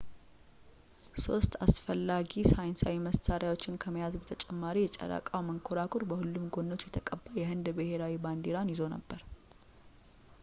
[1.23, 8.81] ሶስት አስፈላጊ ሳይንሳዊ መሳሪያዎችን ከመያዝ በተጨማሪ የጨረቃው መንኮራኩር በሁሉም ጎኖች የተቀባ የህንድ ብሔራዊ ባንዲራን ይዞ
[8.95, 9.21] ነበር